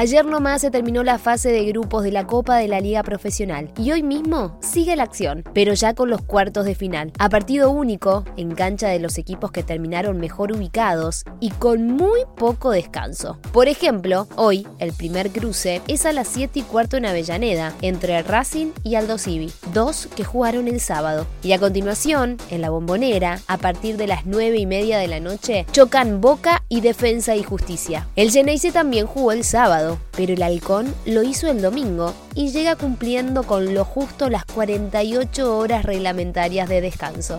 Ayer 0.00 0.24
nomás 0.24 0.60
se 0.60 0.70
terminó 0.70 1.02
la 1.02 1.18
fase 1.18 1.50
de 1.50 1.64
grupos 1.64 2.04
de 2.04 2.12
la 2.12 2.24
Copa 2.24 2.56
de 2.56 2.68
la 2.68 2.80
Liga 2.80 3.02
Profesional 3.02 3.72
y 3.76 3.90
hoy 3.90 4.04
mismo 4.04 4.56
sigue 4.62 4.94
la 4.94 5.02
acción, 5.02 5.42
pero 5.54 5.74
ya 5.74 5.94
con 5.94 6.08
los 6.08 6.22
cuartos 6.22 6.66
de 6.66 6.76
final. 6.76 7.10
A 7.18 7.28
partido 7.28 7.72
único, 7.72 8.24
en 8.36 8.54
cancha 8.54 8.90
de 8.90 9.00
los 9.00 9.18
equipos 9.18 9.50
que 9.50 9.64
terminaron 9.64 10.20
mejor 10.20 10.52
ubicados 10.52 11.24
y 11.40 11.50
con 11.50 11.88
muy 11.88 12.20
poco 12.36 12.70
descanso. 12.70 13.40
Por 13.50 13.66
ejemplo, 13.66 14.28
hoy 14.36 14.68
el 14.78 14.92
primer 14.92 15.30
cruce 15.30 15.82
es 15.88 16.06
a 16.06 16.12
las 16.12 16.28
7 16.28 16.60
y 16.60 16.62
cuarto 16.62 16.96
en 16.96 17.04
Avellaneda, 17.04 17.74
entre 17.82 18.22
Racing 18.22 18.68
y 18.84 18.94
Aldo 18.94 19.18
Civi, 19.18 19.50
dos 19.74 20.08
que 20.14 20.22
jugaron 20.22 20.68
el 20.68 20.78
sábado. 20.78 21.26
Y 21.42 21.54
a 21.54 21.58
continuación, 21.58 22.36
en 22.50 22.60
la 22.60 22.70
bombonera, 22.70 23.40
a 23.48 23.56
partir 23.56 23.96
de 23.96 24.06
las 24.06 24.26
9 24.26 24.58
y 24.58 24.66
media 24.66 24.96
de 24.96 25.08
la 25.08 25.18
noche, 25.18 25.66
chocan 25.72 26.20
Boca 26.20 26.62
y 26.68 26.82
Defensa 26.82 27.34
y 27.34 27.42
Justicia. 27.42 28.06
El 28.14 28.30
Geneise 28.30 28.70
también 28.70 29.04
jugó 29.04 29.32
el 29.32 29.42
sábado 29.42 29.87
pero 30.16 30.34
el 30.34 30.42
halcón 30.42 30.92
lo 31.06 31.22
hizo 31.22 31.48
el 31.48 31.62
domingo 31.62 32.12
y 32.34 32.50
llega 32.50 32.76
cumpliendo 32.76 33.44
con 33.44 33.74
lo 33.74 33.84
justo 33.84 34.28
las 34.28 34.44
48 34.44 35.56
horas 35.56 35.84
reglamentarias 35.84 36.68
de 36.68 36.80
descanso. 36.80 37.38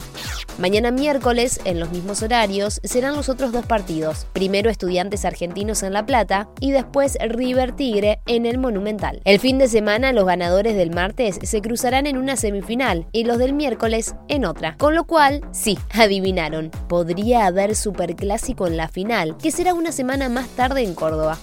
Mañana 0.57 0.91
miércoles, 0.91 1.61
en 1.63 1.79
los 1.79 1.89
mismos 1.91 2.21
horarios, 2.21 2.81
serán 2.83 3.15
los 3.15 3.29
otros 3.29 3.53
dos 3.53 3.65
partidos. 3.65 4.27
Primero 4.33 4.69
Estudiantes 4.69 5.23
Argentinos 5.23 5.83
en 5.83 5.93
La 5.93 6.05
Plata 6.05 6.49
y 6.59 6.71
después 6.71 7.17
River 7.21 7.71
Tigre 7.71 8.19
en 8.25 8.45
el 8.45 8.57
Monumental. 8.57 9.21
El 9.23 9.39
fin 9.39 9.57
de 9.57 9.69
semana 9.69 10.11
los 10.11 10.25
ganadores 10.25 10.75
del 10.75 10.91
martes 10.91 11.39
se 11.41 11.61
cruzarán 11.61 12.07
en 12.07 12.17
una 12.17 12.35
semifinal 12.35 13.07
y 13.13 13.23
los 13.23 13.37
del 13.37 13.53
miércoles 13.53 14.15
en 14.27 14.43
otra. 14.43 14.75
Con 14.77 14.95
lo 14.95 15.05
cual, 15.05 15.41
sí, 15.51 15.77
adivinaron, 15.93 16.71
podría 16.89 17.45
haber 17.45 17.75
superclásico 17.75 18.67
en 18.67 18.77
la 18.77 18.89
final, 18.89 19.37
que 19.37 19.51
será 19.51 19.73
una 19.73 19.91
semana 19.91 20.29
más 20.29 20.47
tarde 20.49 20.83
en 20.83 20.93
Córdoba. 20.93 21.37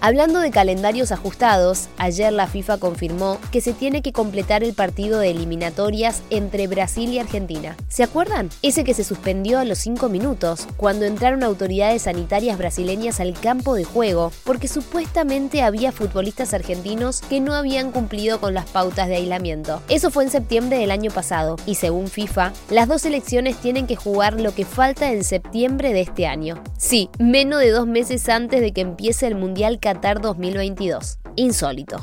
Hablando 0.00 0.38
de 0.38 0.52
calendarios 0.52 1.10
ajustados, 1.10 1.88
ayer 1.98 2.32
la 2.32 2.46
FIFA 2.46 2.78
confirmó 2.78 3.36
que 3.50 3.60
se 3.60 3.72
tiene 3.72 4.00
que 4.00 4.12
completar 4.12 4.62
el 4.62 4.72
partido 4.72 5.18
de 5.18 5.30
eliminatorias 5.30 6.22
entre 6.30 6.68
Brasil 6.68 7.10
y 7.10 7.18
Argentina. 7.18 7.76
¿Se 7.88 8.04
acuerdan? 8.04 8.48
Ese 8.62 8.84
que 8.84 8.94
se 8.94 9.02
suspendió 9.02 9.58
a 9.58 9.64
los 9.64 9.78
5 9.78 10.08
minutos, 10.08 10.68
cuando 10.76 11.04
entraron 11.04 11.42
autoridades 11.42 12.02
sanitarias 12.02 12.58
brasileñas 12.58 13.18
al 13.18 13.32
campo 13.32 13.74
de 13.74 13.82
juego, 13.82 14.30
porque 14.44 14.68
supuestamente 14.68 15.62
había 15.62 15.90
futbolistas 15.90 16.54
argentinos 16.54 17.20
que 17.22 17.40
no 17.40 17.54
habían 17.54 17.90
cumplido 17.90 18.38
con 18.38 18.54
las 18.54 18.66
pautas 18.66 19.08
de 19.08 19.16
aislamiento. 19.16 19.82
Eso 19.88 20.12
fue 20.12 20.22
en 20.22 20.30
septiembre 20.30 20.78
del 20.78 20.92
año 20.92 21.10
pasado, 21.10 21.56
y 21.66 21.74
según 21.74 22.06
FIFA, 22.06 22.52
las 22.70 22.86
dos 22.86 23.02
selecciones 23.02 23.56
tienen 23.56 23.88
que 23.88 23.96
jugar 23.96 24.40
lo 24.40 24.54
que 24.54 24.64
falta 24.64 25.10
en 25.10 25.24
septiembre 25.24 25.92
de 25.92 26.02
este 26.02 26.28
año. 26.28 26.62
Sí, 26.78 27.10
menos 27.18 27.58
de 27.58 27.70
dos 27.70 27.88
meses 27.88 28.28
antes 28.28 28.60
de 28.60 28.70
que 28.70 28.82
empiece 28.82 29.26
el 29.26 29.34
Mundial 29.34 29.80
Qatar 29.88 30.20
2022. 30.20 31.18
Insólito. 31.36 31.96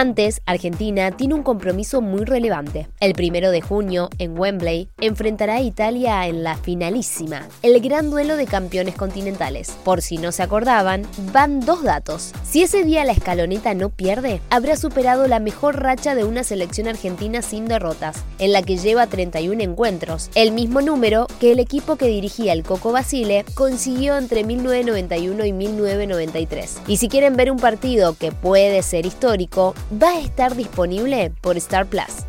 Antes, 0.00 0.42
Argentina 0.46 1.10
tiene 1.10 1.34
un 1.34 1.42
compromiso 1.42 2.00
muy 2.00 2.24
relevante. 2.24 2.86
El 3.00 3.14
primero 3.14 3.50
de 3.50 3.62
junio, 3.62 4.10
en 4.18 4.38
Wembley, 4.38 4.90
enfrentará 5.00 5.54
a 5.54 5.60
Italia 5.60 6.28
en 6.28 6.44
la 6.44 6.54
finalísima, 6.54 7.48
el 7.62 7.80
gran 7.80 8.08
duelo 8.08 8.36
de 8.36 8.46
campeones 8.46 8.94
continentales. 8.94 9.76
Por 9.82 10.00
si 10.00 10.18
no 10.18 10.30
se 10.30 10.44
acordaban, 10.44 11.02
van 11.32 11.58
dos 11.58 11.82
datos. 11.82 12.32
Si 12.48 12.62
ese 12.62 12.84
día 12.84 13.04
la 13.04 13.10
escaloneta 13.10 13.74
no 13.74 13.88
pierde, 13.88 14.40
habrá 14.50 14.76
superado 14.76 15.26
la 15.26 15.40
mejor 15.40 15.82
racha 15.82 16.14
de 16.14 16.22
una 16.22 16.44
selección 16.44 16.86
argentina 16.86 17.42
sin 17.42 17.66
derrotas, 17.66 18.22
en 18.38 18.52
la 18.52 18.62
que 18.62 18.76
lleva 18.76 19.08
31 19.08 19.60
encuentros, 19.64 20.30
el 20.36 20.52
mismo 20.52 20.80
número 20.80 21.26
que 21.40 21.50
el 21.50 21.58
equipo 21.58 21.96
que 21.96 22.06
dirigía 22.06 22.52
el 22.52 22.62
Coco 22.62 22.92
Basile 22.92 23.44
consiguió 23.54 24.16
entre 24.16 24.44
1991 24.44 25.44
y 25.44 25.52
1993. 25.52 26.82
Y 26.86 26.98
si 26.98 27.08
quieren 27.08 27.34
ver 27.34 27.50
un 27.50 27.58
partido 27.58 28.14
que 28.14 28.30
puede 28.30 28.80
ser 28.84 29.04
histórico, 29.04 29.74
va 29.92 30.10
a 30.10 30.20
estar 30.20 30.54
disponible 30.54 31.32
por 31.40 31.56
Star 31.56 31.86
Plus. 31.86 32.26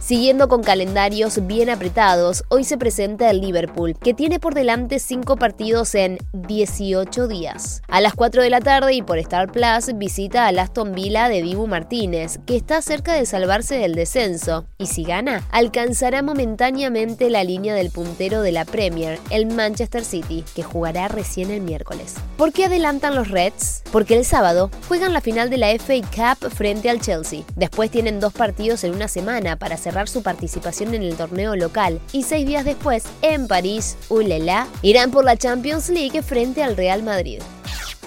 Siguiendo 0.00 0.48
con 0.48 0.62
calendarios 0.62 1.46
bien 1.46 1.70
apretados, 1.70 2.42
hoy 2.48 2.64
se 2.64 2.76
presenta 2.76 3.30
el 3.30 3.40
Liverpool, 3.40 3.96
que 3.96 4.14
tiene 4.14 4.40
por 4.40 4.52
delante 4.52 4.98
5 4.98 5.36
partidos 5.36 5.94
en 5.94 6.18
18 6.32 7.28
días. 7.28 7.82
A 7.88 8.00
las 8.00 8.14
4 8.14 8.42
de 8.42 8.50
la 8.50 8.60
tarde 8.60 8.94
y 8.94 9.02
por 9.02 9.18
Star 9.18 9.50
Plus 9.52 9.96
visita 9.96 10.46
al 10.48 10.58
Aston 10.58 10.92
Villa 10.92 11.28
de 11.28 11.40
Dibu 11.40 11.68
Martínez, 11.68 12.40
que 12.46 12.56
está 12.56 12.82
cerca 12.82 13.14
de 13.14 13.26
salvarse 13.26 13.76
del 13.76 13.94
descenso, 13.94 14.66
y 14.76 14.86
si 14.86 15.04
gana, 15.04 15.46
alcanzará 15.50 16.20
momentáneamente 16.22 17.30
la 17.30 17.44
línea 17.44 17.74
del 17.74 17.90
puntero 17.90 18.42
de 18.42 18.52
la 18.52 18.64
Premier, 18.64 19.20
el 19.30 19.46
Manchester 19.46 20.04
City, 20.04 20.44
que 20.54 20.64
jugará 20.64 21.08
recién 21.08 21.50
el 21.50 21.60
miércoles. 21.60 22.16
¿Por 22.36 22.52
qué 22.52 22.64
adelantan 22.64 23.14
los 23.14 23.30
Reds? 23.30 23.81
Porque 23.92 24.16
el 24.16 24.24
sábado 24.24 24.70
juegan 24.88 25.12
la 25.12 25.20
final 25.20 25.50
de 25.50 25.58
la 25.58 25.68
FA 25.78 25.94
Cup 26.00 26.50
frente 26.50 26.90
al 26.90 27.00
Chelsea. 27.00 27.42
Después 27.54 27.90
tienen 27.90 28.18
dos 28.18 28.32
partidos 28.32 28.82
en 28.82 28.94
una 28.94 29.06
semana 29.06 29.56
para 29.56 29.76
hacer 29.76 29.92
su 30.08 30.22
participación 30.22 30.94
en 30.94 31.02
el 31.02 31.16
torneo 31.16 31.54
local 31.54 32.00
y 32.12 32.22
seis 32.22 32.46
días 32.46 32.64
después, 32.64 33.04
en 33.20 33.46
París, 33.46 33.98
Ulela, 34.08 34.66
irán 34.80 35.10
por 35.10 35.24
la 35.24 35.36
Champions 35.36 35.90
League 35.90 36.22
frente 36.22 36.62
al 36.62 36.76
Real 36.76 37.02
Madrid. 37.02 37.42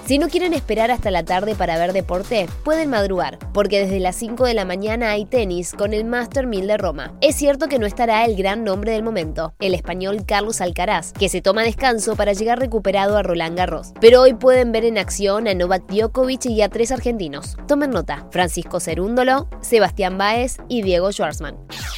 Si 0.06 0.20
no 0.20 0.28
quieren 0.28 0.54
esperar 0.54 0.92
hasta 0.92 1.10
la 1.10 1.26
tarde 1.26 1.56
para 1.56 1.80
ver 1.80 1.92
deporte, 1.92 2.48
pueden 2.64 2.92
madrugar, 2.92 3.40
porque 3.56 3.80
desde 3.80 4.00
las 4.00 4.16
5 4.18 4.46
de 4.46 4.54
la 4.54 4.64
mañana 4.64 5.10
hay 5.10 5.26
tenis 5.26 5.74
con 5.74 5.94
el 5.96 6.06
Master 6.06 6.46
1000 6.46 6.68
de 6.68 6.78
Roma. 6.78 7.18
Es 7.22 7.36
cierto 7.38 7.68
que 7.68 7.80
no 7.80 7.88
estará 7.88 8.24
el 8.24 8.36
gran 8.36 8.64
nombre 8.64 8.92
del 8.92 9.02
momento, 9.02 9.56
el 9.60 9.74
español 9.74 10.24
Carlos 10.28 10.62
Alcaraz, 10.62 11.12
que 11.12 11.28
se 11.28 11.42
toma 11.42 11.64
descanso 11.64 12.16
para 12.16 12.34
llegar 12.34 12.60
recuperado 12.60 13.18
a 13.18 13.24
Roland 13.24 13.58
Garros. 13.58 13.94
Pero 14.00 14.22
hoy 14.22 14.36
pueden 14.36 14.72
ver 14.72 14.86
en 14.86 15.00
acción 15.00 15.48
a 15.48 15.56
Novak 15.56 15.88
Djokovic 15.88 16.46
y 16.46 16.62
a 16.62 16.70
tres 16.70 16.92
argentinos. 16.92 17.58
Tomen 17.68 17.90
nota, 17.90 18.28
Francisco 18.30 18.80
Cerúndolo, 18.80 19.50
Sebastián 19.62 20.20
Báez 20.20 20.58
y 20.70 20.84
Diego 20.84 21.12
Schwartzman. 21.12 21.58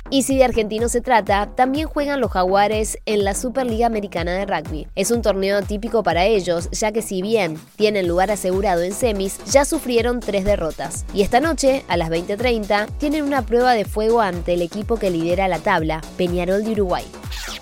Y 0.10 0.24
si 0.24 0.38
de 0.38 0.46
argentinos 0.46 0.94
se 0.94 1.02
trata, 1.02 1.50
también 1.56 1.88
juegan 1.88 2.22
los 2.22 2.32
Jaguares 2.32 2.98
en 3.06 3.26
la 3.26 3.36
Superliga 3.36 3.88
Americana 3.88 4.34
de 4.34 4.46
Rugby. 4.46 4.88
Es 4.96 5.12
un 5.12 5.22
torneo 5.22 5.62
típico 5.62 6.02
para 6.02 6.26
ellos, 6.26 6.70
ya 6.72 6.92
que 6.92 7.02
si 7.02 7.22
bien 7.22 7.60
tienen 7.76 8.08
lugar 8.08 8.32
asegurado 8.32 8.84
en 8.84 8.94
semis, 8.94 9.40
ya 9.52 9.66
sufrieron 9.66 10.22
tres 10.22 10.46
derrotas. 10.46 11.06
Y 11.14 11.24
esta 11.24 11.42
noche, 11.42 11.84
a 11.90 11.98
las 11.98 12.10
20:30, 12.10 12.88
tienen 12.98 13.24
una 13.24 13.42
prueba 13.42 13.74
de 13.74 13.86
fuego 13.86 14.22
ante 14.22 14.54
el 14.54 14.62
equipo 14.62 14.96
que 14.96 15.10
lidera 15.10 15.48
la 15.48 15.60
tabla, 15.60 16.02
Peñarol 16.16 16.64
de 16.64 16.72
Uruguay. 16.72 17.04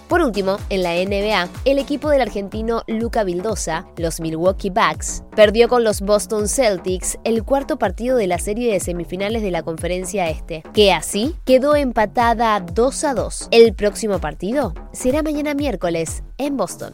Por 0.07 0.21
último, 0.21 0.57
en 0.69 0.83
la 0.83 0.93
NBA, 0.93 1.49
el 1.65 1.79
equipo 1.79 2.09
del 2.09 2.21
argentino 2.21 2.83
Luca 2.87 3.23
Vildosa, 3.23 3.87
los 3.97 4.19
Milwaukee 4.19 4.69
Bucks, 4.69 5.23
perdió 5.35 5.67
con 5.67 5.83
los 5.83 6.01
Boston 6.01 6.47
Celtics 6.47 7.17
el 7.23 7.43
cuarto 7.43 7.77
partido 7.77 8.15
de 8.15 8.27
la 8.27 8.37
serie 8.37 8.71
de 8.71 8.79
semifinales 8.79 9.41
de 9.41 9.49
la 9.49 9.63
conferencia 9.63 10.29
este, 10.29 10.63
que 10.73 10.93
así 10.93 11.35
quedó 11.43 11.75
empatada 11.75 12.59
2 12.59 13.03
a 13.03 13.13
2. 13.15 13.47
El 13.49 13.73
próximo 13.73 14.19
partido 14.19 14.75
será 14.93 15.23
mañana 15.23 15.55
miércoles 15.55 16.23
en 16.37 16.55
Boston. 16.55 16.93